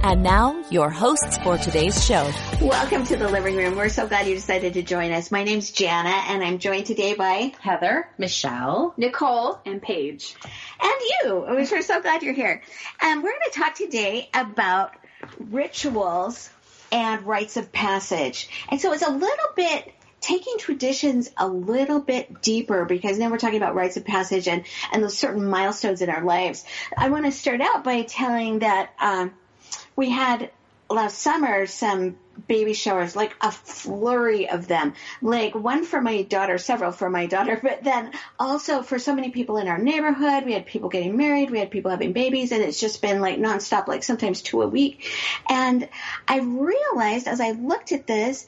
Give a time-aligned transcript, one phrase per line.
[0.00, 2.30] And now, your hosts for today's show.
[2.60, 3.74] Welcome to the living room.
[3.74, 5.32] We're so glad you decided to join us.
[5.32, 10.36] My name's Jana, and I'm joined today by Heather, Michelle, Nicole, and Paige.
[10.80, 11.44] And you.
[11.48, 12.62] We're so glad you're here.
[13.00, 14.94] And we're going to talk today about
[15.38, 16.48] rituals
[16.92, 18.48] and rites of passage.
[18.68, 23.38] And so it's a little bit taking traditions a little bit deeper because now we're
[23.38, 26.64] talking about rites of passage and, and those certain milestones in our lives.
[26.96, 29.32] I want to start out by telling that um,
[29.96, 30.50] we had
[30.90, 32.16] last summer some
[32.46, 34.94] baby showers, like a flurry of them.
[35.20, 39.30] Like one for my daughter, several for my daughter, but then also for so many
[39.30, 40.44] people in our neighborhood.
[40.44, 43.38] We had people getting married, we had people having babies, and it's just been like
[43.38, 45.10] nonstop, like sometimes two a week.
[45.48, 45.88] And
[46.26, 48.46] I realized as I looked at this,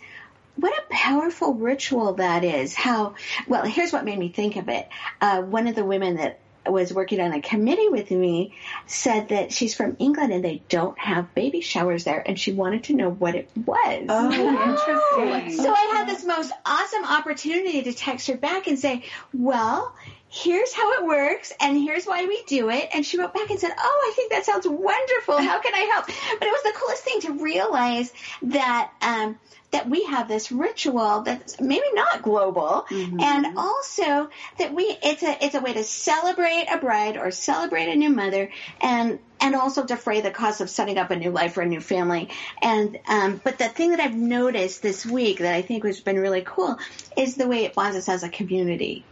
[0.57, 2.75] what a powerful ritual that is.
[2.75, 3.15] How,
[3.47, 4.89] well, here's what made me think of it.
[5.21, 6.39] Uh, one of the women that
[6.71, 8.55] was working on a committee with me
[8.87, 12.85] said that she's from England and they don't have baby showers there and she wanted
[12.85, 14.07] to know what it was.
[14.09, 15.65] Oh, oh interesting.
[15.65, 19.95] So I had this most awesome opportunity to text her back and say, well,
[20.31, 22.89] here's how it works and here's why we do it.
[22.95, 25.39] And she wrote back and said, oh, I think that sounds wonderful.
[25.39, 26.07] How can I help?
[26.07, 29.39] But it was the coolest thing to realize that, um,
[29.73, 33.21] that we have this ritual that's maybe not global mm-hmm.
[33.21, 34.29] and also
[34.59, 38.11] that we it's a it's a way to celebrate a bride or celebrate a new
[38.11, 38.51] mother
[38.81, 41.81] and and also defray the cost of setting up a new life or a new
[41.81, 42.29] family
[42.61, 46.19] and um, but the thing that I've noticed this week that I think has been
[46.19, 46.77] really cool
[47.17, 49.05] is the way it bonds us as a community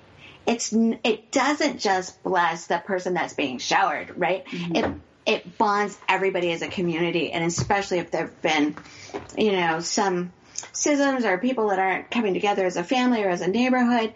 [0.48, 4.74] it's it doesn't just bless the person that's being showered right mm-hmm.
[4.74, 4.94] it
[5.26, 8.74] it bonds everybody as a community and especially if there've been
[9.36, 10.32] you know some
[10.72, 14.12] schisms or people that aren't coming together as a family or as a neighborhood,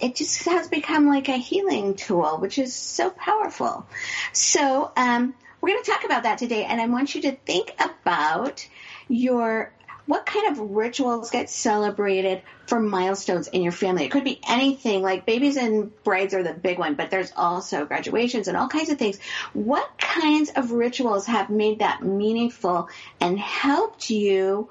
[0.00, 3.86] it just has become like a healing tool, which is so powerful.
[4.32, 7.74] So, um, we're going to talk about that today, and I want you to think
[7.80, 8.68] about
[9.08, 9.72] your
[10.06, 14.04] what kind of rituals get celebrated for milestones in your family?
[14.04, 17.84] It could be anything like babies and brides are the big one, but there's also
[17.84, 19.18] graduations and all kinds of things.
[19.52, 22.88] What kinds of rituals have made that meaningful
[23.20, 24.68] and helped you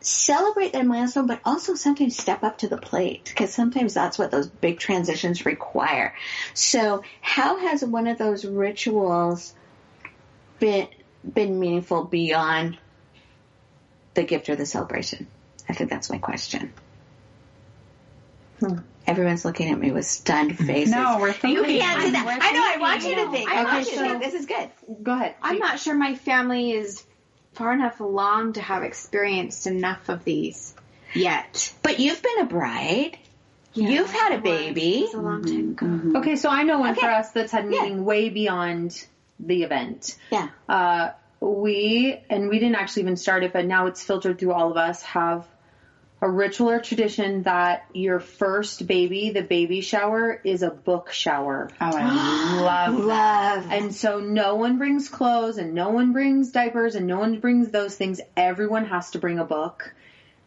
[0.00, 4.32] celebrate that milestone, but also sometimes step up to the plate because sometimes that's what
[4.32, 6.14] those big transitions require.
[6.54, 9.54] So how has one of those rituals
[10.58, 10.88] been,
[11.32, 12.78] been meaningful beyond
[14.14, 15.26] the gift or the celebration?
[15.68, 16.72] I think that's my question.
[18.60, 18.78] Hmm.
[19.06, 20.94] Everyone's looking at me with stunned faces.
[20.94, 21.74] No, we're thinking.
[21.74, 22.38] You can't do that.
[22.40, 22.62] I know.
[22.62, 23.50] I want you to think.
[23.50, 24.22] I okay, want you to think.
[24.22, 24.70] This is good.
[25.02, 25.34] Go ahead.
[25.42, 27.04] I'm not sure my family is
[27.54, 30.74] far enough along to have experienced enough of these
[31.14, 31.74] yet.
[31.82, 33.18] But you've been a bride.
[33.74, 34.98] Yeah, you've had a baby.
[34.98, 35.86] It was a long time ago.
[35.86, 36.16] Mm-hmm.
[36.18, 37.00] Okay, so I know one okay.
[37.00, 38.02] for us that's had meaning yeah.
[38.02, 39.04] way beyond
[39.40, 40.16] the event.
[40.30, 40.48] Yeah.
[40.68, 41.10] Uh,
[41.42, 44.76] we and we didn't actually even start it, but now it's filtered through all of
[44.76, 45.02] us.
[45.02, 45.46] Have
[46.20, 51.68] a ritual or tradition that your first baby, the baby shower, is a book shower.
[51.80, 53.72] Oh, I love love.
[53.72, 57.70] And so no one brings clothes and no one brings diapers and no one brings
[57.70, 58.20] those things.
[58.36, 59.92] Everyone has to bring a book.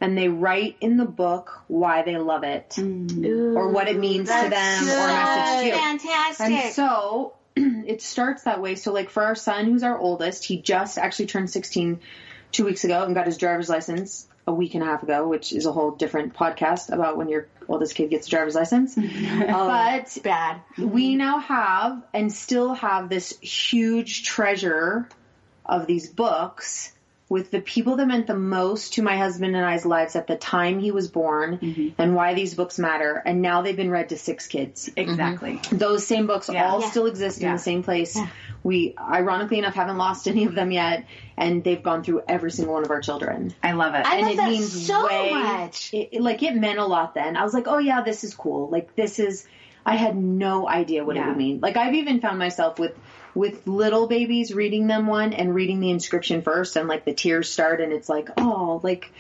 [0.02, 3.56] And they write in the book why they love it mm.
[3.56, 4.94] or what it means to them good.
[4.94, 5.74] or message to you.
[5.74, 6.48] Fantastic.
[6.48, 7.34] And so
[7.86, 8.76] it starts that way.
[8.76, 12.00] So like for our son, who's our oldest, he just actually turned 16
[12.52, 15.54] two weeks ago and got his driver's license a week and a half ago, which
[15.54, 18.96] is a whole different podcast about when your oldest kid gets a driver's license.
[18.98, 19.02] oh,
[19.48, 20.62] but bad.
[20.78, 25.10] We now have and still have this huge treasure
[25.66, 26.92] of these books
[27.28, 30.36] with the people that meant the most to my husband and I's lives at the
[30.36, 32.00] time he was born mm-hmm.
[32.00, 33.16] and why these books matter.
[33.26, 34.92] And now they've been read to six kids.
[34.96, 35.54] Exactly.
[35.54, 35.78] Mm-hmm.
[35.78, 36.70] Those same books yeah.
[36.70, 36.90] all yeah.
[36.90, 37.50] still exist yeah.
[37.50, 38.18] in the same place.
[38.62, 41.06] We, ironically enough, haven't lost any of them yet,
[41.36, 43.54] and they've gone through every single one of our children.
[43.64, 44.06] I love it.
[44.06, 45.94] I and love it that means so way, much.
[45.94, 47.38] It, like it meant a lot then.
[47.38, 48.70] I was like, oh yeah, this is cool.
[48.70, 49.48] Like this is.
[49.86, 51.60] I had no idea what it would mean.
[51.62, 52.98] Like I've even found myself with
[53.36, 57.50] with little babies reading them one and reading the inscription first and like the tears
[57.50, 59.12] start and it's like, oh, like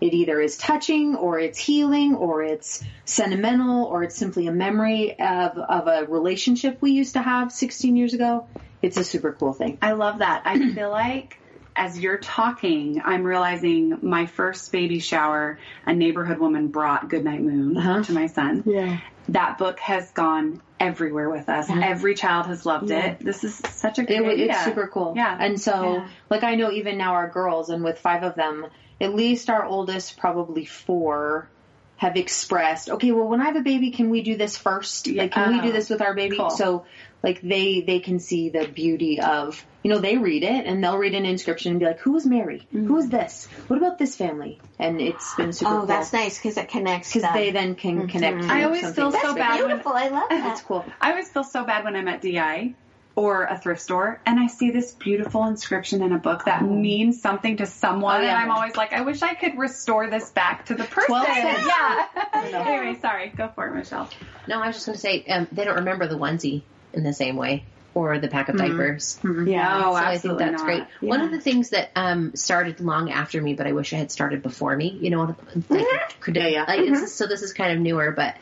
[0.00, 5.18] it either is touching or it's healing or it's sentimental or it's simply a memory
[5.18, 8.46] of, of a relationship we used to have 16 years ago.
[8.82, 9.78] It's a super cool thing.
[9.80, 10.42] I love that.
[10.44, 11.38] I feel like
[11.76, 17.76] as you're talking, I'm realizing my first baby shower, a neighborhood woman brought Goodnight Moon
[17.76, 18.02] Uh-huh.
[18.04, 18.62] to my son.
[18.66, 18.98] Yeah.
[19.30, 21.68] That book has gone everywhere with us.
[21.70, 23.18] Every child has loved it.
[23.20, 24.46] This is such a great It, idea.
[24.50, 25.14] it's super cool.
[25.16, 25.36] Yeah.
[25.38, 26.08] And so, Yeah.
[26.30, 28.66] like, I know even now our girls, and with five of them,
[29.00, 31.48] at least our oldest, probably four,
[31.96, 35.06] have expressed, okay, well, when I have a baby, can we do this first?
[35.08, 36.36] Like, can we do Oh, this with our baby?
[36.36, 36.50] cool.
[36.50, 36.84] So,
[37.24, 40.98] like, they they can see the beauty of, you know, they read it and they'll
[40.98, 42.68] read an inscription and be like, who was Mary?
[42.70, 43.16] Who is mm-hmm.
[43.16, 43.46] this?
[43.68, 44.60] What about this family?
[44.78, 45.86] And it's been super Oh, cool.
[45.86, 47.14] that's nice because it connects.
[47.14, 48.08] Because they then can mm-hmm.
[48.08, 48.42] connect.
[48.42, 49.34] to I always feel so bigger.
[49.36, 50.52] bad when- I love that.
[50.52, 50.84] It's cool.
[51.00, 52.74] I always feel so bad when I'm at DI
[53.16, 56.82] or a thrift store and I see this beautiful inscription in a book that mm-hmm.
[56.82, 58.34] means something to someone Oh, yeah.
[58.34, 61.12] and I'm always like, I wish I could restore this back to the person.
[61.12, 61.64] Well said.
[61.66, 62.50] Yeah.
[62.50, 62.64] know.
[62.64, 63.28] anyway, sorry.
[63.34, 64.10] Go for it, Michelle.
[64.46, 66.62] No, I was just going to say um, they don't remember the onesie
[66.96, 67.64] in the same way
[67.94, 69.18] or the pack of diapers.
[69.24, 69.78] yeah.
[69.78, 70.64] No, so I think that's not.
[70.66, 70.84] great.
[71.00, 74.10] One of the things that um, started long after me, but I wish I had
[74.12, 74.90] started before me.
[75.00, 75.70] You know, what?
[75.70, 76.64] like, could, Yeah, yeah.
[76.66, 78.34] like, it's- so this is kind of newer, but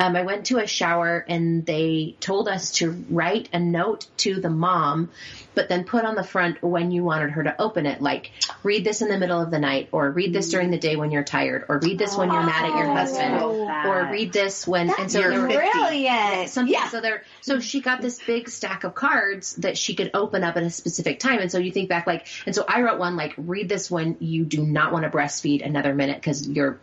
[0.00, 4.40] um, I went to a shower and they told us to write a note to
[4.40, 5.10] the mom,
[5.54, 8.32] but then put on the front when you wanted her to open it, like
[8.64, 11.10] read this in the middle of the night, or read this during the day when
[11.12, 14.66] you're tired, or read this when you're mad at your husband, Oh, or read this
[14.66, 14.90] when.
[14.98, 15.70] and so You're were- 50.
[15.70, 16.48] Brilliant.
[16.48, 16.88] Something, yeah.
[16.88, 20.56] So there, so she got this big stack of cards that she could open up
[20.56, 21.40] at a specific time.
[21.40, 24.16] And so you think back, like, and so I wrote one like, read this when
[24.20, 26.78] you do not want to breastfeed another minute because your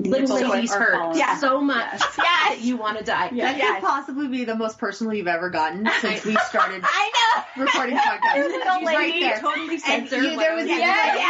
[0.00, 1.16] little Nipples lady's are hurt.
[1.16, 1.36] Yeah.
[1.38, 3.28] so much that you want to die.
[3.28, 3.80] That Yes.
[3.80, 7.64] could possibly be the most personal you've ever gotten since we started I know.
[7.64, 8.34] recording podcasts.
[8.36, 9.38] Little She's right there.
[9.40, 10.22] Totally And censored.
[10.22, 11.28] you, there was Yeah, even yeah, like- yeah.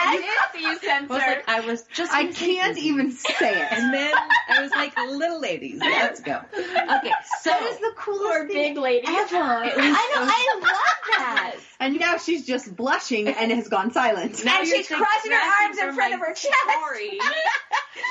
[0.69, 2.13] I was like, I was just.
[2.13, 3.73] I can't even say it.
[3.73, 4.13] And then
[4.49, 6.41] I was like, little ladies, let's go.
[6.55, 9.07] Okay, so That is the coolest thing lady.
[9.07, 9.37] ever.
[9.37, 10.23] I know.
[10.23, 10.63] I love
[11.11, 11.57] that.
[11.81, 14.45] And now she's just blushing and has gone silent.
[14.45, 16.53] and she's crossing her arms in front of her chest.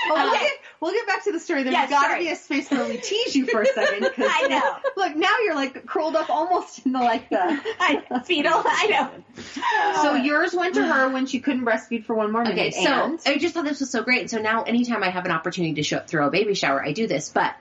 [0.09, 1.63] Well, we'll, uh, get, we'll get back to the story.
[1.63, 4.09] There's Yeah, got to be a space where we tease you for a second.
[4.17, 4.77] I know.
[4.95, 7.37] Look, now you're like curled up almost in the like the.
[7.79, 8.53] I, fetal.
[8.65, 9.11] I know.
[10.01, 12.57] So yours went to her when she couldn't breastfeed for one more minute.
[12.57, 14.29] Okay, so and I just thought this was so great.
[14.29, 17.07] So now, anytime I have an opportunity to show, throw a baby shower, I do
[17.07, 17.29] this.
[17.29, 17.55] But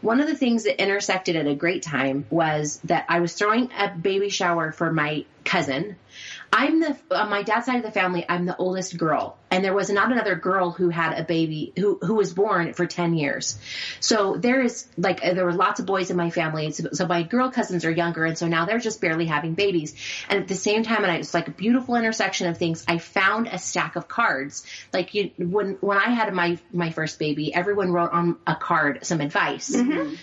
[0.00, 3.70] one of the things that intersected at a great time was that I was throwing
[3.76, 5.96] a baby shower for my cousin.
[6.52, 8.24] I'm the on my dad's side of the family.
[8.28, 11.98] I'm the oldest girl, and there was not another girl who had a baby who
[12.02, 13.58] who was born for ten years.
[14.00, 16.72] So there is like uh, there were lots of boys in my family.
[16.72, 19.94] So, so my girl cousins are younger, and so now they're just barely having babies.
[20.28, 22.84] And at the same time, and I, it's like a beautiful intersection of things.
[22.86, 24.66] I found a stack of cards.
[24.92, 29.06] Like you, when when I had my my first baby, everyone wrote on a card
[29.06, 29.74] some advice.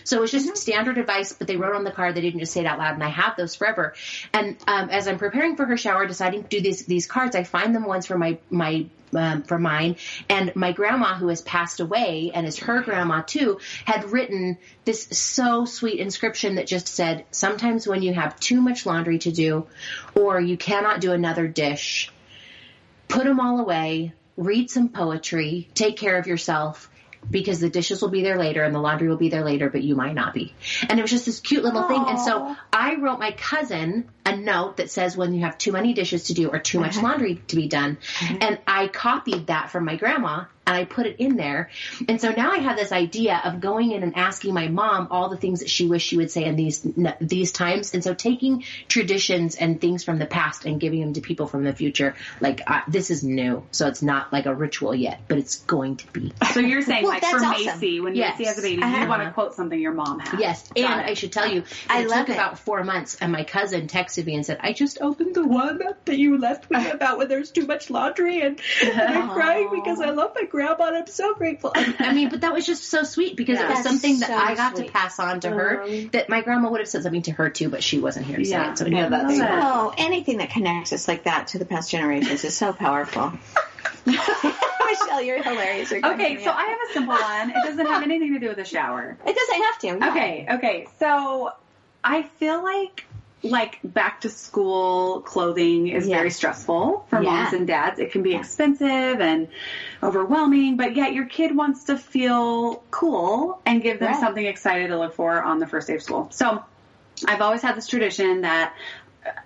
[0.04, 2.14] So it was just standard advice, but they wrote on the card.
[2.14, 3.96] They didn't just say it out loud, and I have those forever.
[4.32, 7.44] And um, as I'm preparing for her shower, deciding to do these these cards, I
[7.44, 9.96] find them ones for my my um, for mine.
[10.30, 15.08] And my grandma, who has passed away, and is her grandma too, had written this
[15.12, 19.68] so sweet inscription that just said, "Sometimes when you have too much laundry to do,
[20.16, 22.12] or you cannot do another dish,
[23.08, 26.90] put them all away, read some poetry, take care of yourself."
[27.30, 29.82] Because the dishes will be there later and the laundry will be there later, but
[29.82, 30.54] you might not be.
[30.88, 32.04] And it was just this cute little thing.
[32.08, 35.94] And so I wrote my cousin a note that says when you have too many
[35.94, 37.08] dishes to do or too much uh-huh.
[37.08, 37.98] laundry to be done.
[38.22, 38.38] Uh-huh.
[38.42, 41.70] And I copied that from my grandma and I put it in there.
[42.08, 45.30] And so now I have this idea of going in and asking my mom all
[45.30, 46.86] the things that she wished she would say in these
[47.20, 47.94] these times.
[47.94, 51.64] And so taking traditions and things from the past and giving them to people from
[51.64, 55.38] the future, like uh, this is new, so it's not like a ritual yet, but
[55.38, 56.34] it's going to be.
[56.54, 57.50] So you're saying Well, like for awesome.
[57.80, 58.38] Macy, when Yes.
[58.40, 59.02] Macy has a baby, Uh-huh.
[59.02, 60.40] you want to quote something your mom has.
[60.40, 61.08] Yes, Got and it.
[61.12, 62.34] I should tell you, I love took it.
[62.34, 65.80] about four months, and my cousin texted me and said, "I just opened the one
[66.06, 70.12] that you left me about when there's too much laundry, and I'm crying because I
[70.12, 73.36] love my grandma, and I'm so grateful." I mean, but that was just so sweet
[73.36, 74.86] because it was That's something that so I got sweet.
[74.88, 76.08] to pass on to her uh-huh.
[76.14, 78.46] that my grandma would have said something to her too, but she wasn't here to
[78.46, 78.72] say Yeah.
[78.72, 78.78] it.
[78.78, 79.64] So Yeah, that's Love it.
[79.64, 83.34] Oh, anything that connects us like that to the past generations is so powerful.
[84.06, 85.90] Michelle, you're hilarious.
[85.92, 86.58] You're Okay, so up.
[86.58, 87.50] I have a simple one.
[87.50, 89.18] It doesn't have anything to do with the shower.
[89.26, 89.88] It doesn't have to.
[89.88, 90.10] yeah.
[90.12, 90.88] Okay, okay.
[91.00, 91.52] So
[92.04, 93.06] I feel like
[93.44, 96.18] like back to school clothing is Yeah.
[96.18, 97.30] very stressful for Yeah.
[97.44, 98.00] moms and dads.
[98.00, 99.50] It can be expensive and
[100.02, 104.20] overwhelming, but yet your kid wants to feel cool and give them Right.
[104.20, 106.28] something exciting to look for on the first day of school.
[106.32, 106.64] So
[107.28, 108.74] I've always had this tradition that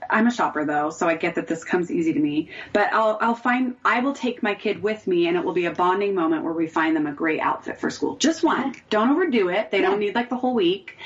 [0.10, 2.50] I'm a shopper though, so I get that this comes easy to me.
[2.74, 5.66] But I'll I'll find I will take my kid with me, and it will be
[5.66, 8.16] a bonding moment where we find them a great outfit for school.
[8.18, 8.76] Just one.
[8.90, 9.72] Don't overdo it.
[9.72, 10.98] They don't need like the whole week.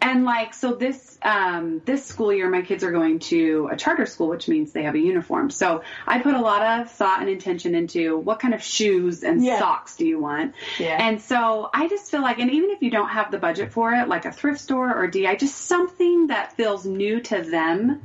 [0.00, 4.06] And like so this um, this school year, my kids are going to a charter
[4.06, 5.50] school, which means they have a uniform.
[5.50, 9.42] So I put a lot of thought and intention into what kind of shoes and
[9.42, 9.58] Yeah.
[9.58, 10.54] socks do you want.
[10.78, 10.98] Yeah.
[11.00, 13.92] And so I just feel like, and even if you don't have the budget for
[13.94, 18.02] it, like a thrift store or DI, just something that feels new to them.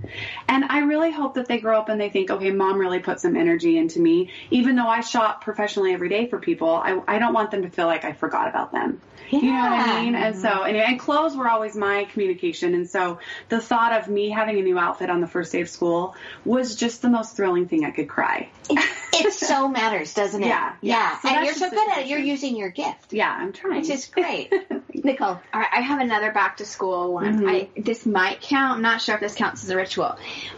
[0.47, 3.19] And I really hope that they grow up and they think, okay, mom really put
[3.19, 4.29] some energy into me.
[4.51, 7.69] Even though I shop professionally every day for people, I, I don't want them to
[7.69, 9.01] feel like I forgot about them.
[9.29, 9.39] Yeah.
[9.41, 10.15] You know what I mean?
[10.15, 12.73] And so, anyway, and clothes were always my communication.
[12.73, 15.69] And so the thought of me having a new outfit on the first day of
[15.69, 18.49] school was just the most thrilling thing I could cry.
[18.71, 20.47] it so matters, doesn't it?
[20.47, 20.95] Yeah, Yeah.
[21.13, 21.19] yeah.
[21.19, 22.07] So and you're so good at it.
[22.07, 23.81] You're using your gift, Yeah, I'm trying.
[23.81, 24.51] which is great.
[24.93, 25.27] Nicole.
[25.53, 27.39] All right, I have another back to school one.
[27.39, 27.47] Mm-hmm.
[27.47, 28.77] I this might count.
[28.77, 29.98] I'm not sure if this counts as a ritual,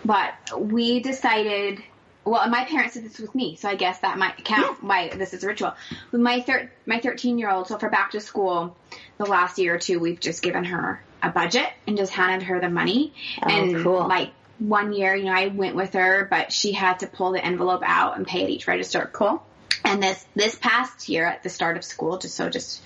[0.05, 1.81] but we decided.
[2.23, 4.83] Well, my parents did this with me, so I guess that might count.
[4.83, 5.73] Why this is a ritual
[6.11, 7.67] with my thir- my 13 year old.
[7.67, 8.77] So for back to school,
[9.17, 12.59] the last year or two, we've just given her a budget and just handed her
[12.59, 13.13] the money.
[13.41, 14.07] Oh, and cool.
[14.07, 17.43] like one year, you know, I went with her, but she had to pull the
[17.43, 19.09] envelope out and pay at each register.
[19.11, 19.43] Cool.
[19.83, 22.81] And this this past year at the start of school, just so just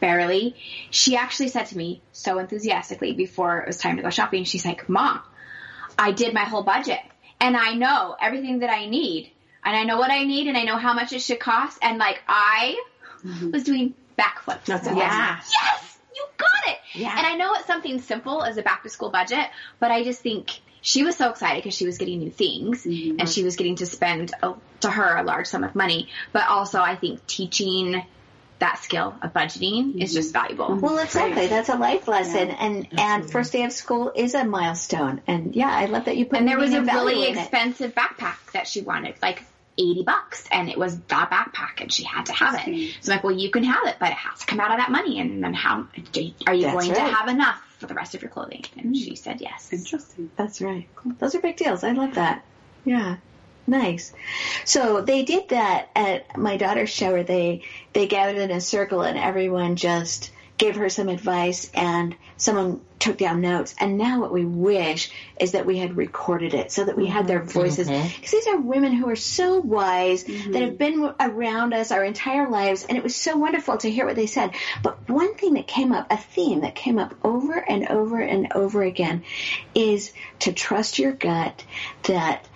[0.00, 0.54] barely,
[0.90, 4.64] she actually said to me so enthusiastically before it was time to go shopping, she's
[4.64, 5.20] like, Mom,
[5.98, 7.00] I did my whole budget
[7.40, 9.32] and I know everything that I need
[9.64, 11.98] and I know what I need and I know how much it should cost and
[11.98, 12.78] like I
[13.24, 13.50] mm-hmm.
[13.50, 14.64] was doing backflips.
[14.64, 15.18] That's And I was awesome.
[15.18, 16.78] like, Yes, you got it.
[16.94, 17.14] Yeah.
[17.16, 19.48] And I know it's something simple as a back to school budget,
[19.78, 20.50] but I just think
[20.80, 23.18] she was so excited because she was getting new things mm-hmm.
[23.18, 26.08] and she was getting to spend a, to her a large sum of money.
[26.32, 28.04] But also, I think teaching
[28.58, 30.16] that skill of budgeting is mm-hmm.
[30.16, 30.76] just valuable.
[30.76, 31.46] Well, exactly.
[31.46, 35.20] That's a life lesson, and and first day of school is a milestone.
[35.26, 36.38] And yeah, I love that you put.
[36.38, 37.40] And there was a meaning and value really in it.
[37.42, 39.42] expensive backpack that she wanted, like
[39.78, 42.94] 80 bucks, and it was that backpack, and she had to have it.
[43.00, 44.78] So I'm like, well, you can have it, but it has to come out of
[44.78, 45.20] that money.
[45.20, 45.84] And then how are
[46.14, 46.94] you That's going right.
[46.94, 48.64] to have enough for the rest of your clothing?
[48.78, 48.98] And mm.
[48.98, 49.72] she said yes.
[49.72, 50.30] Interesting.
[50.36, 50.88] That's right.
[51.18, 51.84] Those are big deals.
[51.84, 52.44] I love that.
[52.84, 53.16] Yeah.
[53.66, 54.12] Nice.
[54.64, 57.22] So they did that at my daughter's shower.
[57.22, 62.80] They they gathered in a circle and everyone just gave her some advice and someone
[62.98, 63.74] took down notes.
[63.78, 67.26] And now what we wish is that we had recorded it so that we had
[67.26, 67.50] their mm-hmm.
[67.50, 67.88] voices.
[67.88, 68.08] Mm-hmm.
[68.14, 70.52] Because these are women who are so wise mm-hmm.
[70.52, 72.86] that have been around us our entire lives.
[72.88, 74.52] And it was so wonderful to hear what they said.
[74.82, 78.52] But one thing that came up, a theme that came up over and over and
[78.54, 79.24] over again
[79.74, 81.64] is to trust your gut
[82.04, 82.46] that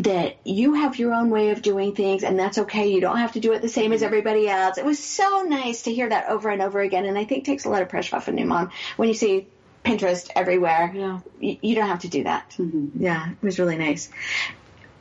[0.00, 2.88] that you have your own way of doing things and that's okay.
[2.92, 4.78] You don't have to do it the same as everybody else.
[4.78, 7.64] It was so nice to hear that over and over again and I think takes
[7.64, 9.48] a lot of pressure off a new mom when you see
[9.84, 10.92] Pinterest everywhere.
[10.94, 11.20] Yeah.
[11.40, 12.54] You, you don't have to do that.
[12.98, 14.08] Yeah, it was really nice.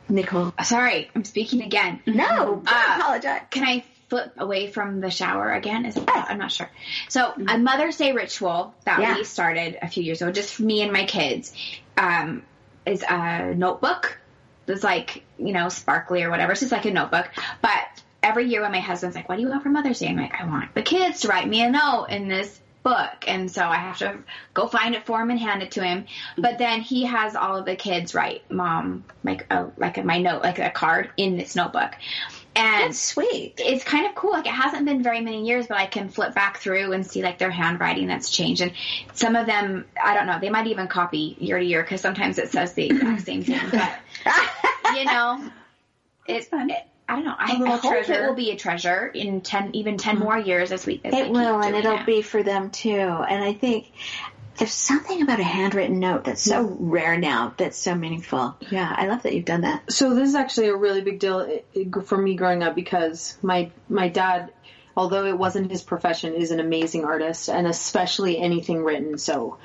[0.10, 0.54] Nicole.
[0.64, 2.02] Sorry, I'm speaking again.
[2.06, 2.26] No,
[2.64, 3.42] don't Uh, apologize.
[3.52, 5.86] Can I flip away from the shower again?
[5.86, 6.70] Is it, I'm not sure.
[7.10, 9.16] So a Mother's Day ritual that Yeah.
[9.18, 11.54] we started a few years ago, just for me and my kids,
[11.98, 12.44] um,
[12.86, 14.18] is a notebook.
[14.68, 16.52] It's like you know sparkly or whatever.
[16.52, 17.30] It's just like a notebook.
[17.62, 20.18] But every year when my husband's like, "What do you want for Mother's Day?" I'm
[20.18, 23.64] like, "I want the kids to write me a note in this." book and so
[23.64, 24.20] I have to
[24.54, 26.06] go find it for him and hand it to him
[26.38, 30.20] but then he has all of the kids write mom like a like a, my
[30.20, 31.92] note like a card in this notebook
[32.58, 33.54] and That's sweet.
[33.60, 34.32] it's kind of cool.
[34.32, 37.22] Like it hasn't been very many years, but I can flip back through and see
[37.22, 38.62] like their handwriting that's changed.
[38.64, 38.72] And
[39.14, 42.40] some of them, I don't know, they might even copy year to year because sometimes
[42.40, 43.60] it says the exact same thing.
[43.72, 45.52] But you know,
[46.28, 47.36] it, it- I don't know.
[47.38, 50.24] I, I hope it will be a treasure in ten, even ten mm.
[50.24, 51.00] more years as we.
[51.06, 52.06] As It will, and it'll it.
[52.06, 52.90] be for them too.
[52.90, 53.94] And I think
[54.58, 58.56] there's something about a handwritten note that's so rare now that's so meaningful.
[58.72, 59.92] Yeah, I love that you've done that.
[59.92, 62.64] So this is actually a really big deal eh, eh, i- i- for me growing
[62.64, 64.52] up because my my dad,
[64.96, 69.18] although it wasn't his profession, is an amazing artist and especially anything written.
[69.18, 69.58] So,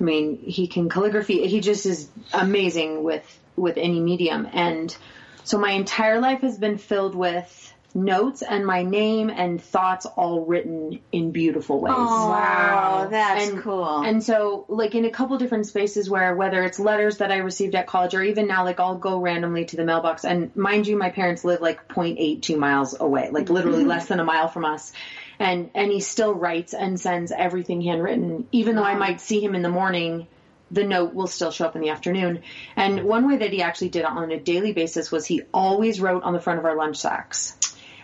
[0.00, 1.46] I mean, he can calligraphy.
[1.46, 3.24] He just is amazing with
[3.56, 4.48] with any medium.
[4.52, 4.96] And
[5.44, 10.44] so my entire life has been filled with notes and my name and thoughts all
[10.44, 11.92] written in beautiful ways.
[11.92, 14.02] Wow, that's And- cool.
[14.02, 17.74] And so, like in a couple different spaces where whether it's letters that I received
[17.74, 20.24] at college or even now, like I'll go randomly to the mailbox.
[20.24, 23.54] And mind you, my parents live like 0.82 miles away, like mm-hmm.
[23.54, 24.92] literally less than a mile from us.
[25.38, 29.54] And, and he still writes and sends everything handwritten, even though I might see him
[29.54, 30.26] in the morning.
[30.72, 32.42] The note will still show up in the afternoon.
[32.76, 36.00] And one way that he actually did it on a daily basis was he always
[36.00, 37.56] wrote on the front of our lunch sacks.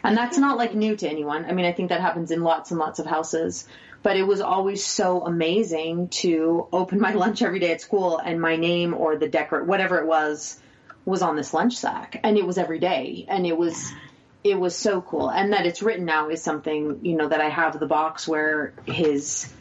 [0.06, 1.44] And that's not like new to anyone.
[1.46, 3.66] I mean, I think that happens in lots and lots of houses.
[4.02, 8.40] but it was always so amazing to open my lunch every day at school and
[8.40, 10.60] my name or the decor, whatever it was,
[11.04, 12.20] was on this lunch sack.
[12.22, 13.24] And it was every day.
[13.28, 13.90] And it was,
[14.44, 15.28] it was so cool.
[15.28, 18.74] And that it's written now is something, you know, that I have the box where
[18.86, 19.52] his,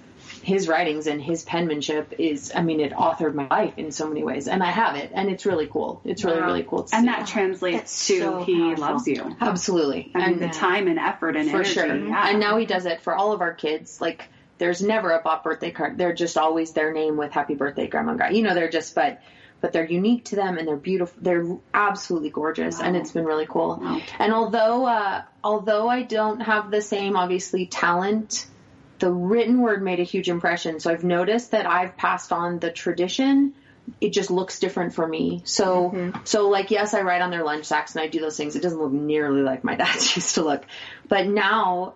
[0.46, 4.24] his writings and his penmanship is, I mean, it authored my life in so many
[4.24, 4.48] ways.
[4.48, 5.10] And I have it.
[5.12, 6.02] And it's really cool.
[6.06, 6.84] It's really, really cool.
[6.84, 7.12] To And see.
[7.12, 8.84] that translates That's to so he powerful.
[8.86, 9.36] loves you.
[9.42, 10.12] Absolutely.
[10.14, 11.74] I mean, And- the time and effort and for energy.
[11.74, 11.88] sure.
[11.96, 12.30] Yeah.
[12.30, 14.00] And now he does it for all of our kids.
[14.00, 14.28] Like
[14.60, 15.98] there's never a bought birthday card.
[15.98, 18.36] They're just always their name with happy birthday grandma and grandma.
[18.36, 19.22] You know, they're just but
[19.62, 21.18] but they're unique to them and they're beautiful.
[21.24, 23.82] They're absolutely gorgeous and it's been really cool.
[24.20, 28.46] And although uh although I don't have the same obviously talent
[29.00, 30.80] the written word made a huge impression.
[30.80, 33.54] So I've noticed that I've passed on the tradition.
[34.00, 35.42] It just looks different for me.
[35.46, 36.20] So, mm-hmm.
[36.24, 38.56] so like, yes, I write on their lunch sacks and I do those things.
[38.56, 40.64] It doesn't look nearly like my dad's used to look.
[41.08, 41.96] But now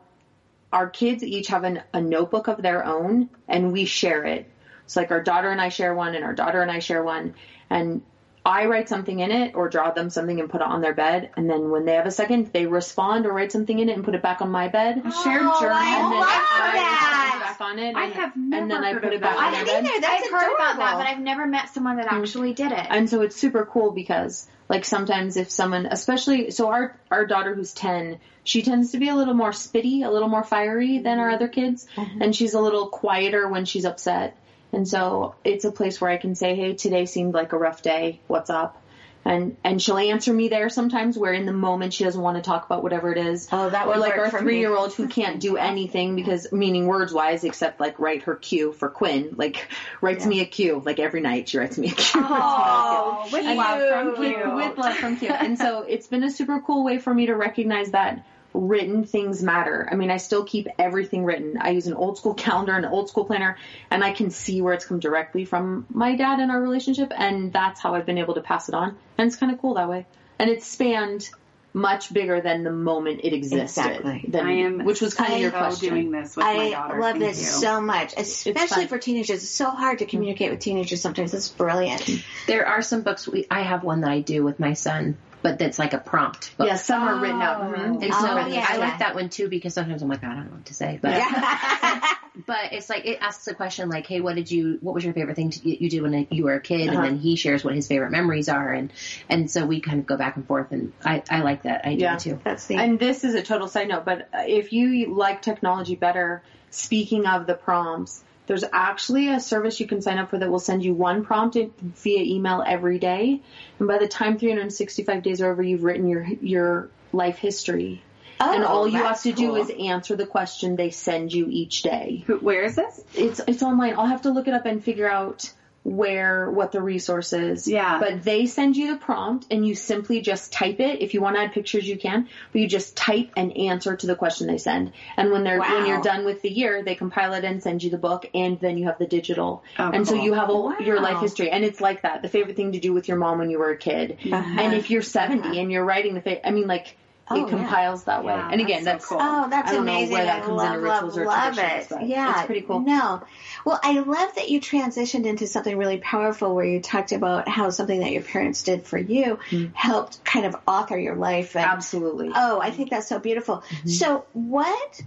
[0.72, 4.50] our kids each have an, a notebook of their own and we share it.
[4.86, 7.36] It's like our daughter and I share one and our daughter and I share one.
[7.70, 8.01] And
[8.46, 11.29] I write something in it or draw them something and put it on their bed.
[11.36, 14.03] And then when they have a second, they respond or write something in it and
[14.05, 14.96] put it back on my bed.
[15.24, 15.77] shared Oh, journal.
[15.77, 17.29] I And then love I that.
[17.31, 17.96] put it back on it.
[17.96, 19.43] I and- have and then never I heard put it back that.
[19.48, 19.91] on I their didn't bed.
[19.91, 20.01] either.
[20.01, 22.19] That's I've heard about that, but I've never met someone that mm.
[22.19, 22.88] actually did it.
[22.89, 27.53] And so it's super cool because like sometimes if someone, especially, so our, our daughter
[27.55, 31.19] who's 10, she tends to be a little more spitty, a little more fiery than
[31.19, 31.88] our other kids.
[31.98, 34.38] And she's a little quieter when she's upset.
[34.72, 37.82] And so it's a place where I can say, Hey, today seemed like a rough
[37.82, 38.20] day.
[38.28, 38.82] What's up?
[39.26, 42.42] And, and she'll answer me there sometimes where in the moment she doesn't want to
[42.42, 43.50] talk about whatever it is.
[43.52, 44.44] Oh, that or would like work our for me.
[44.44, 48.36] three year old who can't do anything because meaning words wise except like write her
[48.36, 49.36] Q for Quinn.
[49.36, 49.68] Like
[50.02, 50.82] writes me a Q.
[50.86, 52.22] Like every night she writes me a cue.
[52.24, 54.56] Oh, with love from you.
[54.56, 55.30] with love from Q.
[55.30, 59.44] And so it's been a super cool way for me to recognize that written things
[59.44, 59.88] matter.
[59.91, 61.58] I mean, I still keep everything written.
[61.62, 63.58] I use an old school calendar and an old school planner,
[63.91, 67.53] and I can see where it's come directly from my dad and our relationship, and
[67.53, 68.98] that's how I've been able to pass it on.
[69.18, 70.06] And it's kind of cool that way.
[70.39, 71.29] And it's spanned
[71.72, 73.62] much bigger than the moment it existed.
[73.62, 74.25] Exactly.
[74.27, 75.89] Than, I am which was kind I of your so question.
[75.89, 77.00] doing this with my I daughter.
[77.00, 77.46] love Thank this you.
[77.46, 79.44] so much, especially for teenagers.
[79.44, 81.34] It's so hard to communicate with teenagers sometimes.
[81.34, 82.10] It's brilliant.
[82.48, 83.27] There are some books.
[83.27, 86.58] We, I have one that I do with my son, but that's like a prompt.
[86.58, 86.67] Book.
[86.67, 87.61] Yeah, some are written out.
[87.61, 88.03] Mhm.
[88.03, 88.77] And Oh, so yeah, I yeah.
[88.77, 91.14] like that one too because sometimes I'm like, I don't know what to say, but
[92.46, 95.14] but it's like it asks a question like, hey, what did you, what was your
[95.14, 96.98] favorite thing to, you did when you were a kid, Uh-huh.
[96.98, 98.92] and then he shares what his favorite memories are, and
[99.29, 102.11] and so we kind of go back and forth, and I I like that idea
[102.11, 102.18] Yeah.
[102.18, 102.40] too.
[102.44, 106.44] That's the And this is a total side note, but if you like technology better,
[106.70, 110.57] speaking of the prompts, there's actually a service you can sign up for that will
[110.57, 113.42] send you one prompt via email every day.
[113.77, 118.01] And by the time 365 days are over, you've written your, your life history.
[118.40, 121.46] and oh, all you have Oh, to do is answer the question they send you
[121.48, 122.25] each day.
[122.42, 123.00] Where is this?
[123.14, 123.94] It's, it's online.
[124.00, 127.68] I'll have to look it up and figure out where, what the resource is.
[127.68, 128.00] Yeah.
[128.00, 131.01] But they send you the prompt and you simply just type it.
[131.01, 134.07] If you want to add pictures, you can, but you just type an answer to
[134.07, 134.92] the question they send.
[135.15, 137.89] And when they're, when you're done with the year, they compile it and send you
[137.89, 139.63] the book and then you have the digital.
[139.77, 141.50] Oh, and so you have a, your life history.
[141.50, 142.22] And it's like that.
[142.22, 144.18] The favorite thing to do with your mom when you were a kid.
[144.25, 144.59] Uh-huh.
[144.59, 146.96] And if you're 70 and you're writing the, fa- I mean, like,
[147.31, 147.57] Oh, it yeah.
[147.57, 148.33] compiles that way.
[148.33, 149.25] Yeah, and again, that's that's, so cool.
[149.25, 150.13] Oh, that's I don't know amazing.
[150.13, 151.87] where that I comes love, into rituals love, or love it.
[151.89, 152.79] but yeah, it's pretty cool.
[152.79, 153.22] No,
[153.65, 157.70] well, I love that you transitioned into something really powerful where you talked about how
[157.70, 159.74] something that your parents did for you mm-hmm.
[159.74, 161.55] helped kind of author your life.
[161.55, 162.31] And, absolutely.
[162.33, 163.57] Oh, I think that's so beautiful.
[163.57, 163.89] Mm-hmm.
[163.89, 165.01] So, what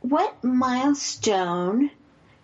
[0.00, 1.90] what milestone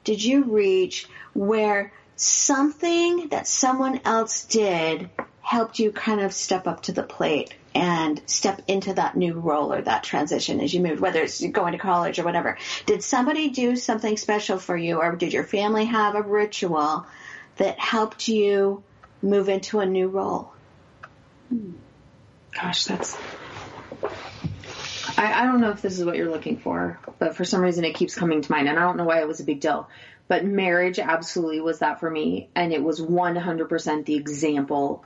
[0.04, 5.08] did you reach where something that someone else did
[5.40, 9.72] helped you kind of step up to the plate and step into that new role
[9.72, 12.59] or that transition as you moved, whether it's going to college or whatever?
[12.87, 17.06] Did somebody do something special for you, or did your family have a ritual
[17.56, 18.83] that helped you
[19.22, 20.52] move into a new role?
[21.48, 21.72] Hmm.
[22.52, 23.16] Gosh, that's.
[25.16, 27.85] I, I don't know if this is what you're looking for, but for some reason
[27.85, 29.88] it keeps coming to mind, and I don't know why it was a big deal.
[30.28, 35.04] But marriage absolutely was that for me, and it was 100% the example.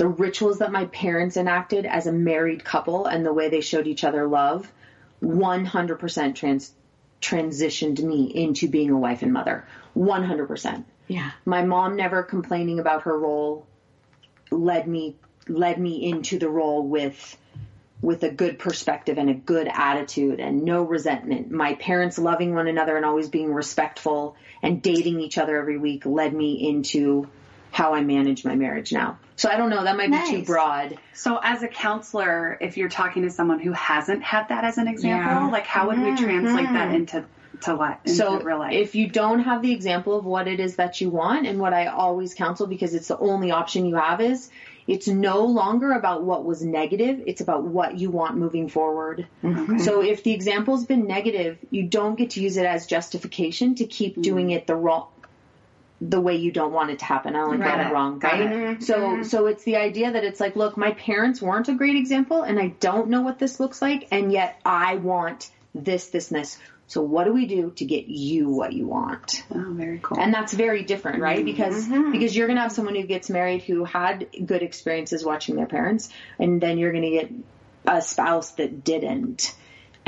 [0.00, 3.86] The rituals that my parents enacted as a married couple and the way they showed
[3.86, 4.72] each other love
[5.22, 6.72] 100% trans,
[7.20, 9.66] transitioned me into being a wife and mother.
[9.94, 10.84] 100%.
[11.06, 11.30] Yeah.
[11.44, 13.66] My mom never complaining about her role
[14.50, 15.16] led me
[15.48, 17.36] led me into the role with
[18.00, 21.50] with a good perspective and a good attitude and no resentment.
[21.50, 26.06] My parents loving one another and always being respectful and dating each other every week
[26.06, 27.28] led me into
[27.70, 29.18] how I manage my marriage now.
[29.40, 30.98] So I don't know, that might be too broad.
[31.14, 34.86] So, as a counselor, if you're talking to someone who hasn't had that as an
[34.86, 35.50] example, Yeah.
[35.50, 36.22] like how would we mm-hmm.
[36.22, 37.24] translate that into
[37.62, 38.74] to life, into So real life.
[38.74, 41.72] if you don't have the example of what it is that you want, and what
[41.72, 44.50] I always counsel because it's the only option you have is
[44.86, 49.26] it's no longer about what was negative, it's about what you want moving forward.
[49.42, 49.78] Mm-hmm.
[49.78, 53.86] So if the example's been negative, you don't get to use it as justification to
[53.86, 54.56] keep doing mm.
[54.56, 55.06] it the wrong
[56.00, 57.36] the way you don't want it to happen.
[57.36, 58.48] I only got Got it wrong, right?
[58.48, 58.82] Mm-hmm.
[58.82, 59.22] So mm-hmm.
[59.24, 62.58] so it's the idea that it's like, look, my parents weren't a great example and
[62.58, 66.58] I don't know what this looks like and yet I want this this and this.
[66.86, 69.44] So what do we do to get you what you want?
[69.54, 70.18] oh, very cool.
[70.18, 71.38] And that's very different, right?
[71.38, 71.44] Mm-hmm.
[71.44, 75.66] Because because you're gonna have someone who gets married who had good experiences watching their
[75.66, 76.08] parents,
[76.38, 77.30] and then you're gonna get
[77.86, 79.54] a spouse that didn't,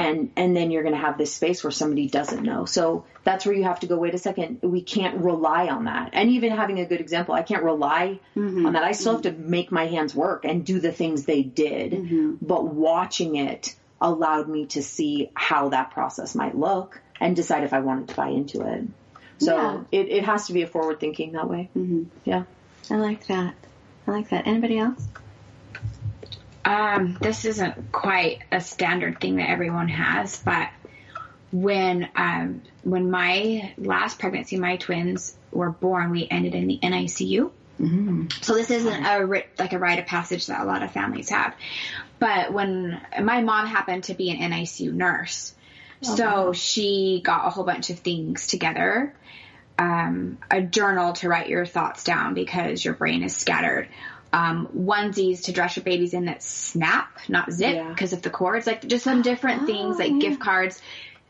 [0.03, 2.65] and and then you're gonna have this space where somebody doesn't know.
[2.65, 3.97] So that's where you have to go.
[3.97, 6.11] Wait a second, we can't rely on that.
[6.13, 8.83] And even having a good example, I can't rely on that.
[8.85, 12.65] I still have to make my hands work and do the things they did, but
[12.67, 17.79] watching it allowed me to see how that process might look and decide if I
[17.81, 18.83] wanted to buy into it.
[19.39, 19.81] So Yeah.
[20.01, 21.71] it, it has to be a forward thinking that way.
[21.77, 22.05] Mm-hmm.
[22.25, 22.45] Yeah.
[22.91, 23.55] I like that.
[24.07, 24.49] I like that.
[24.49, 25.01] Anybody else?
[26.65, 30.69] Um, this isn't quite a standard thing that everyone has, but
[31.51, 37.51] when um, when my last pregnancy, my twins were born, we ended in the NICU.
[38.43, 41.55] So this isn't a like a rite of passage that a lot of families have.
[42.19, 45.55] But when my mom happened to be an NICU nurse,
[46.03, 49.15] so she got a whole bunch of things together.
[49.79, 53.89] Um, a journal to write your thoughts down because your brain is scattered.
[54.33, 57.89] Um, onesies to dress your babies in that snap, not zip, Yeah.
[57.91, 58.67] because of the cords.
[58.67, 60.81] Like just some different things, like gift cards,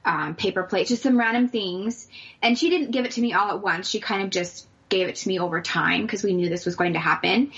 [0.04, 2.06] um, paper plates, just some random things.
[2.42, 3.88] And she didn't give it to me all at once.
[3.88, 6.76] She kind of just gave it to me over time because we knew this was
[6.76, 7.50] going to happen.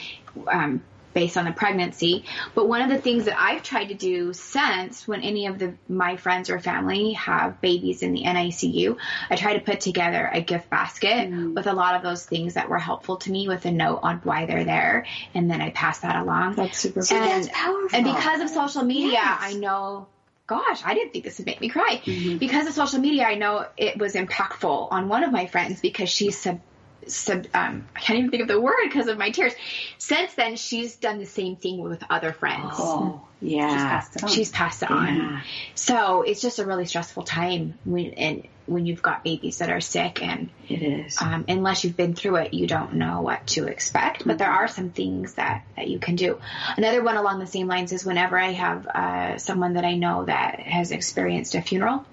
[0.46, 0.82] Um,
[1.14, 2.24] based on the pregnancy.
[2.54, 5.74] But one of the things that I've tried to do since when any of the
[5.88, 8.98] my friends or family have babies in the NICU,
[9.30, 11.54] I try to put together a gift basket mm.
[11.54, 14.20] with a lot of those things that were helpful to me with a note on
[14.24, 16.56] why they're there and then I pass that along.
[16.56, 17.96] That's super See, that's powerful.
[17.96, 19.38] And because of social media, Yes.
[19.40, 20.08] I know,
[20.46, 22.02] gosh, I didn't think this would make me cry.
[22.04, 22.38] Mm-hmm.
[22.38, 26.08] Because of social media, I know it was impactful on one of my friends because
[26.08, 26.60] she's sub,
[27.08, 29.52] sub um, I can't even think of the word because of my tears.
[29.98, 32.72] Since then, she's done the same thing with other friends.
[32.78, 33.68] Oh, yeah.
[33.68, 34.30] Passed it on.
[34.30, 35.16] She's passed it on.
[35.16, 35.40] Yeah.
[35.74, 39.80] So it's just a really stressful time when and when you've got babies that are
[39.80, 41.20] sick and It is.
[41.20, 44.26] um, unless you've been through it, you don't know what to expect.
[44.26, 46.40] But there are some things that, that you can do.
[46.78, 50.24] Another one along the same lines is whenever I have uh, someone that I know
[50.24, 52.06] that has experienced a funeral,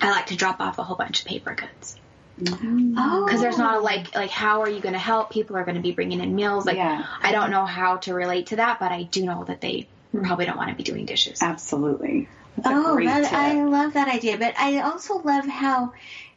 [0.00, 1.96] I like to drop off a whole bunch of paper goods
[2.42, 5.30] oh, because there's not a like like how are you going to help?
[5.30, 6.66] People are going to be bringing in meals.
[6.66, 7.04] Like Yeah.
[7.20, 10.46] I don't know how to relate to that, but I do know that they probably
[10.46, 11.42] don't want to be doing dishes.
[11.42, 12.28] Absolutely.
[12.56, 13.32] That's Oh, that.
[13.32, 14.38] I love that idea.
[14.38, 15.92] But I also love how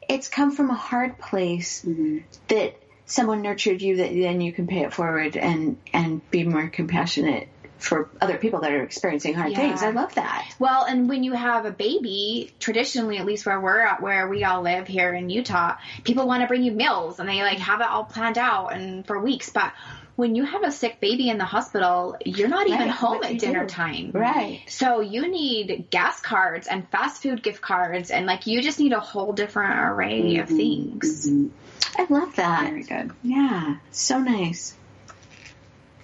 [0.10, 2.20] it's come from a hard place Mm-hmm.
[2.48, 6.68] that someone nurtured you that then you can pay it forward and and be more
[6.68, 9.58] compassionate for other people that are experiencing hard Yeah.
[9.58, 9.84] things.
[9.84, 10.48] I love that.
[10.60, 14.44] Well, and when you have a baby, traditionally, at least where we're at, where we
[14.44, 17.82] all live here in Utah, people want to bring you meals and they like have
[17.82, 19.50] it all planned out and for weeks.
[19.50, 19.72] But
[20.16, 23.30] when you have a sick baby in the hospital, you're not even Right, home what
[23.30, 23.68] at dinner do.
[23.70, 24.12] time.
[24.14, 24.64] Right.
[24.68, 28.94] So you need gas cards and fast food gift cards and like you just need
[28.94, 31.30] a whole different array of mm-hmm, things.
[31.30, 32.02] Mm-hmm.
[32.02, 32.70] I love that.
[32.70, 33.12] Very good.
[33.24, 34.74] Yeah, so nice.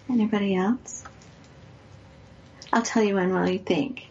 [0.09, 1.03] Anybody else?
[2.73, 4.07] I'll tell you one while you think.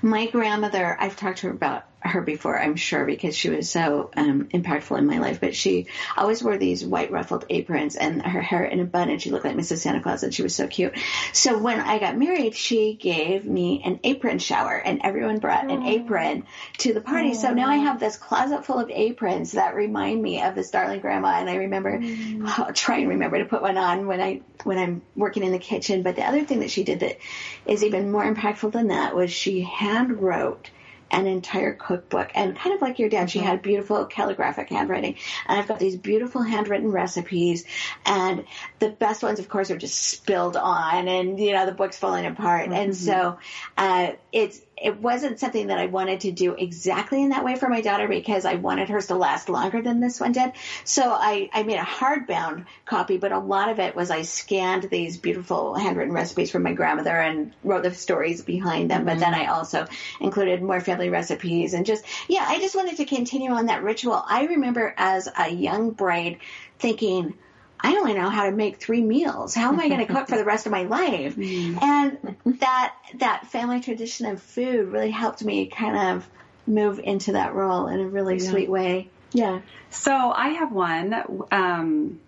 [0.00, 4.10] My grandmother, I've talked to her about her before, I'm sure, because she was so
[4.16, 5.40] um, impactful in my life.
[5.40, 9.20] But she always wore these white ruffled aprons and her hair in a bun, and
[9.20, 9.78] she looked like Mrs.
[9.78, 10.94] Santa Claus, and she was so cute.
[11.32, 15.84] So when I got married, she gave me an apron shower, and everyone brought an
[15.84, 16.44] apron
[16.78, 17.34] to the party.
[17.34, 21.00] So now I have this closet full of aprons that remind me of this darling
[21.00, 22.02] grandma, and I remember
[22.44, 25.58] I'll try and remember to put one on when I when I'm working in the
[25.58, 26.02] kitchen.
[26.02, 27.18] But the other thing that she did that
[27.66, 30.70] is even more impactful than that was she hand wrote
[31.10, 32.30] an entire cookbook.
[32.34, 35.16] And kind of like your dad she had beautiful calligraphic handwriting.
[35.46, 37.64] And i've got these beautiful handwritten recipes.
[38.04, 38.44] And
[38.78, 42.26] the best ones of course are just spilled on and you know the book's falling
[42.26, 42.68] apart.
[42.70, 43.38] And so
[43.76, 47.68] uh it's it wasn't something that I wanted to do exactly in that way for
[47.68, 50.52] my daughter because I wanted hers to last longer than this one did.
[50.84, 54.84] So I, I made a hardbound copy, but a lot of it was I scanned
[54.84, 59.04] these beautiful handwritten recipes from my grandmother and wrote the stories behind them.
[59.04, 59.52] But then I mm-hmm.
[59.52, 59.86] also
[60.20, 64.22] included more family recipes and just, yeah, I just wanted to continue on that ritual.
[64.26, 66.38] I remember as a young bride
[66.78, 67.34] thinking,
[67.80, 69.54] I only know how to make three meals.
[69.54, 71.36] How am I going to cook for the rest of my life?
[71.80, 76.28] And that that family tradition of food really helped me kind of
[76.66, 79.08] move into that role in a really sweet way.
[79.32, 79.60] Yeah.
[79.90, 81.14] So I have one.
[81.50, 82.20] Um,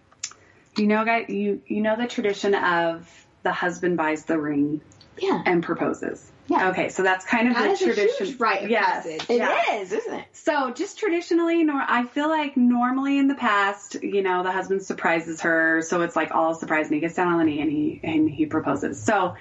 [0.76, 3.08] you know, guys, you you know the tradition of
[3.42, 4.80] the husband buys the ring
[5.18, 5.42] Yeah.
[5.44, 6.30] and proposes.
[6.50, 6.70] Yeah.
[6.70, 8.26] Okay, so that's kind of That the tradition.
[8.34, 9.04] of yes.
[9.04, 9.30] passage.
[9.30, 9.76] It yeah.
[9.76, 10.24] is, isn't it?
[10.32, 14.82] So just traditionally, nor I feel like normally in the past, you know, the husband
[14.82, 17.70] surprises her, so it's like all surprise, and he gets down on the knee and
[17.70, 19.00] he and he proposes.
[19.00, 19.36] So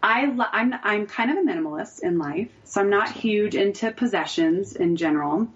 [0.00, 3.90] I lo- I'm I'm kind of a minimalist in life, so I'm not huge into
[3.90, 5.48] possessions in general,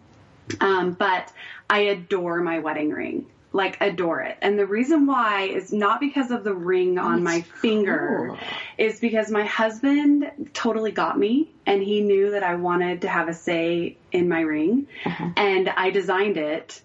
[0.61, 1.33] um, but
[1.71, 3.27] I adore my wedding ring.
[3.53, 7.41] Like adore it, and the reason why is not because of the ring on my
[7.41, 8.37] finger,
[8.77, 13.29] is because my husband totally got me and he knew that I wanted to have
[13.29, 15.31] a say in my ring uh-huh.
[15.37, 16.83] and I designed it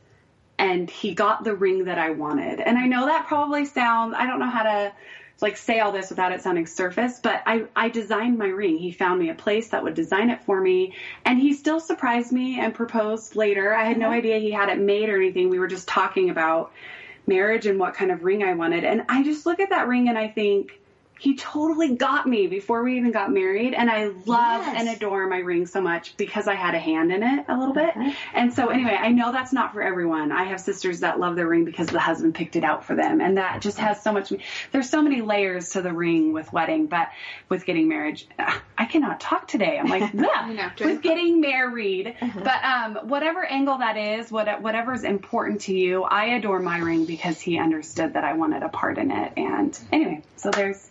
[0.64, 2.62] and he got the ring that I wanted.
[2.62, 4.94] And I know that probably sounds I don't know how to
[5.42, 8.78] like say all this without it sounding surface, but I I designed my ring.
[8.78, 10.96] He found me a place that would design it for me
[11.26, 13.74] and he still surprised me and proposed later.
[13.76, 14.14] I had no mm-hmm.
[14.14, 15.50] idea he had it made or anything.
[15.50, 16.72] We were just talking about
[17.28, 18.86] marriage and what kind of ring I wanted.
[18.86, 20.80] And I just look at that ring and I think
[21.24, 24.76] he totally got me before we even got married and I love Yes.
[24.78, 27.74] and adore my ring so much because I had a hand in it a little
[27.74, 27.94] bit.
[28.34, 30.34] And so anyway, I know that's not for everyone.
[30.34, 33.22] I have sisters that love their ring because the husband picked it out for them
[33.22, 34.34] and that just has so much
[34.74, 37.08] there's so many layers to the ring with wedding, but
[37.48, 39.80] with getting married, ah, I cannot talk today.
[39.80, 42.18] I'm like, yeah, with getting married.
[42.20, 46.80] But um whatever angle that is, what whatever is important to you, I adore my
[46.80, 49.32] ring because he understood that I wanted a part in it.
[49.38, 50.90] And anyway, so there's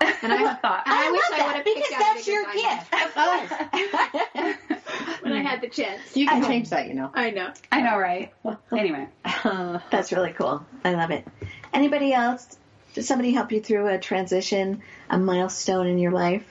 [0.00, 0.82] And I have thought.
[0.86, 2.94] And I, I wish love I would have because picked out that's your gift.
[2.94, 3.50] Of course.
[5.22, 6.16] when I had the chance.
[6.16, 7.10] You can change that, you know.
[7.14, 7.52] I know.
[7.70, 8.32] I know, right?
[8.72, 9.06] Anyway.
[9.90, 10.64] That's really cool.
[10.84, 11.26] I love it.
[11.72, 12.56] Anybody else?
[12.94, 16.44] Did somebody help you through a transition, a milestone in your life?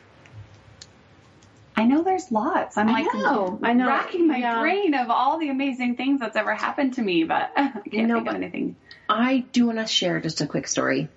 [1.75, 2.77] I know there's lots.
[2.77, 3.59] I'm like know.
[3.63, 3.87] I know.
[3.87, 4.59] racking my Yeah.
[4.59, 8.07] brain of all the amazing things that's ever happened to me, but I can't You
[8.07, 8.75] know, think of anything.
[9.07, 11.07] I do want to share just a quick story.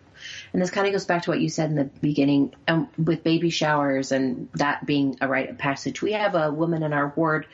[0.52, 3.24] And this kind of goes back to what you said in the beginning um, with
[3.24, 6.02] baby showers and that being a rite of passage.
[6.02, 7.46] We have a woman in our ward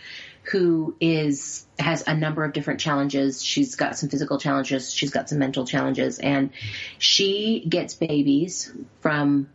[0.50, 3.42] who is has a number of different challenges.
[3.42, 6.50] She's got some physical challenges, she's got some mental challenges, and
[6.98, 9.48] she gets babies from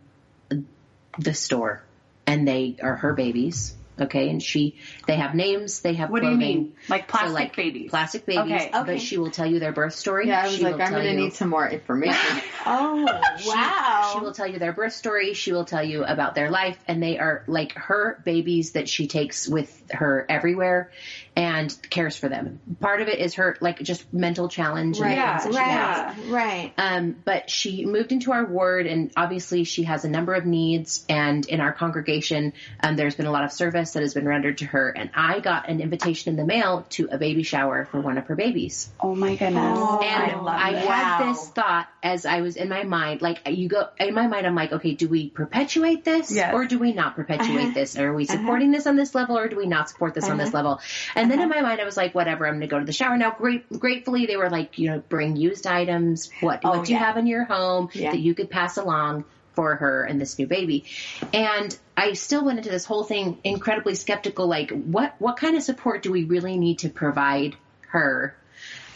[1.17, 1.83] the store,
[2.25, 3.75] and they are her babies.
[3.99, 4.77] Okay, and she
[5.07, 6.73] they have names, they have What do you mean?
[6.89, 7.89] Like plastic so like babies?
[7.91, 8.69] plastic babies, Okay.
[8.69, 8.83] Okay.
[8.85, 10.27] but she will tell you their birth story.
[10.27, 12.41] Yeah, I was she like, I'm gonna you- need some more information.
[12.65, 13.05] Oh,
[13.39, 14.11] she- wow.
[14.13, 15.33] She will tell you their birth story.
[15.33, 19.07] She will tell you about their life, and they are like her babies that she
[19.07, 20.89] takes with her everywhere
[21.35, 22.61] and cares for them.
[22.79, 24.97] Part of it is her like just mental challenge.
[24.99, 25.55] and right, she has.
[25.55, 26.73] right, right.
[26.77, 31.03] Um, but she moved into our ward, and obviously she has a number of needs.
[31.09, 34.59] And in our congregation, um, there's been a lot of service that has been rendered
[34.59, 34.89] to her.
[34.89, 38.27] And I got an invitation in the mail to a baby shower for one of
[38.27, 38.89] her babies.
[39.01, 39.79] Oh my goodness.
[39.81, 41.27] Oh, And I love I, had Wow.
[41.33, 44.55] this thought as I was in my mind, like you go in my mind, I'm
[44.55, 46.53] like, okay, do we perpetuate this Yes.
[46.53, 47.73] or do we not perpetuate Uh-huh.
[47.73, 47.97] this?
[47.97, 50.45] Are we supporting this on this level or do we not support this on Uh-huh.
[50.45, 50.79] this level?
[51.15, 52.93] And then in my mind, I was like, whatever, I'm going to go to the
[52.93, 53.31] shower now.
[53.37, 56.29] Great, gratefully, they were like, you know, bring used items.
[56.39, 58.11] What Oh, what do you have in your home Yeah.
[58.11, 59.25] that you could pass along?
[59.53, 60.85] For her and this new baby,
[61.33, 64.47] and I still went into this whole thing incredibly skeptical.
[64.47, 67.55] Like, what what kind of support do we really need to provide
[67.89, 68.35] her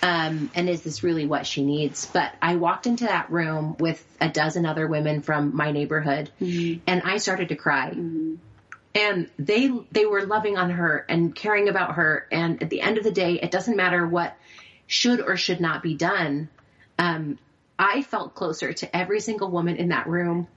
[0.01, 2.05] um, and is this really what she needs?
[2.05, 6.29] But I walked into that room with a dozen other women from my neighborhood,
[6.87, 7.89] and I started to cry.
[8.95, 12.27] And they they were loving on her and caring about her.
[12.31, 14.35] And at the end of the day, it doesn't matter what
[14.85, 16.49] should or should not be done.
[16.97, 17.37] Um,
[17.79, 20.47] I felt closer to every single woman in that room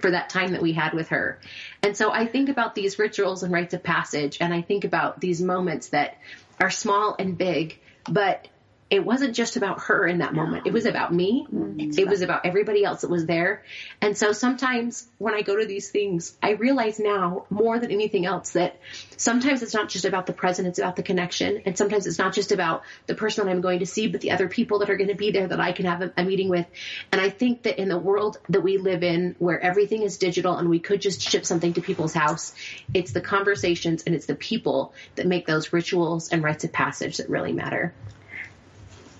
[0.00, 1.40] for that time that we had with her.
[1.82, 5.20] And so I think about these rituals and rites of passage, and I think about
[5.20, 6.18] these moments that
[6.60, 7.78] are small and big,
[8.10, 8.48] but
[8.90, 10.66] it wasn't just about her in that moment.
[10.66, 11.46] It was about me.
[11.52, 11.98] Mm-hmm.
[11.98, 13.62] It was about everybody else that was there.
[14.00, 18.26] And so sometimes when I go to these things, I realize now more than anything
[18.26, 18.78] else that
[19.16, 21.62] sometimes it's not just about the present, it's about the connection.
[21.64, 24.32] And sometimes it's not just about the person that I'm going to see, but the
[24.32, 26.50] other people that are going to be there that I can have a, a meeting
[26.50, 26.66] with.
[27.10, 30.56] And I think that in the world that we live in where everything is digital
[30.56, 32.54] and we could just ship something to people's house,
[32.92, 37.16] it's the conversations and it's the people that make those rituals and rites of passage
[37.16, 37.94] that really matter.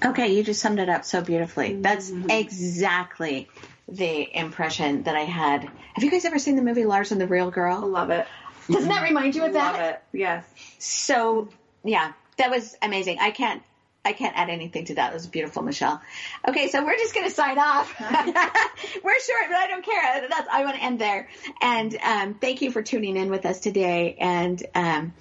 [0.05, 1.77] Okay, you just summed it up so beautifully.
[1.81, 3.49] That's exactly
[3.89, 5.69] the impression that I had.
[5.95, 7.81] Have you guys ever seen the movie Lars and the Real Girl?
[7.87, 8.27] Love it.
[8.71, 9.73] Doesn't that remind you of that?
[9.75, 10.03] Love it.
[10.13, 10.45] Yes.
[10.79, 11.49] So
[11.85, 13.19] yeah, that was amazing.
[13.21, 13.63] I can't
[14.07, 15.13] I can't add anything to that.
[15.13, 16.01] It was beautiful, Michelle.
[16.47, 17.95] Okay, so we're just gonna sign off.
[18.01, 20.29] we're short, but I don't care.
[20.29, 21.29] That's I want to end there.
[21.61, 24.17] And um, thank you for tuning in with us today.
[24.19, 25.15] And um,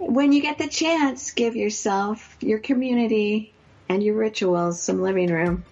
[0.00, 3.52] when you get the chance, give yourself, your community,
[3.88, 5.64] and your rituals some living room.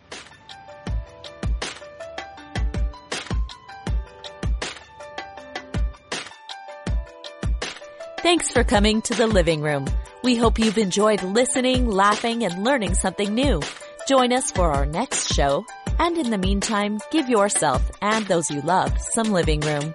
[8.18, 9.86] Thanks for coming to the living room.
[10.22, 13.62] We hope you've enjoyed listening, laughing, and learning something new.
[14.06, 15.64] Join us for our next show.
[15.98, 19.94] And in the meantime, give yourself and those you love some living room.